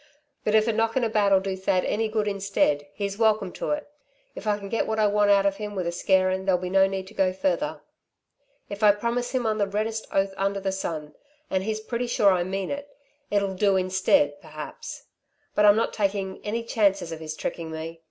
But 0.43 0.55
if 0.55 0.67
a 0.67 0.73
knocking 0.73 1.03
about'll 1.03 1.41
do 1.41 1.55
Thad 1.55 1.85
any 1.85 2.07
good 2.09 2.27
instead, 2.27 2.87
he's 2.91 3.19
welcome 3.19 3.51
to 3.51 3.69
it. 3.69 3.87
If 4.33 4.47
I 4.47 4.57
can 4.57 4.67
get 4.67 4.87
what 4.87 4.97
I 4.97 5.05
want 5.05 5.29
out 5.29 5.45
of 5.45 5.57
him 5.57 5.75
with 5.75 5.85
a 5.85 5.91
scarin' 5.91 6.45
there'll 6.45 6.59
be 6.59 6.71
no 6.71 6.87
need 6.87 7.05
to 7.09 7.13
go 7.13 7.31
further. 7.31 7.81
"If 8.67 8.81
I 8.81 8.93
promise 8.93 9.29
him 9.29 9.45
on 9.45 9.59
the 9.59 9.67
reddest 9.67 10.07
oath 10.11 10.33
under 10.37 10.59
the 10.59 10.71
sun, 10.71 11.13
and 11.51 11.61
he's 11.63 11.81
pretty 11.81 12.07
sure 12.07 12.31
I 12.31 12.43
mean 12.43 12.71
it 12.71 12.89
it'll 13.29 13.53
do 13.53 13.75
instead, 13.75 14.41
perhaps. 14.41 15.03
But 15.53 15.65
I'm 15.65 15.75
not 15.75 15.93
taking 15.93 16.41
any 16.43 16.63
chances 16.63 17.11
of 17.11 17.19
his 17.19 17.35
trickin' 17.35 17.69
me. 17.69 17.99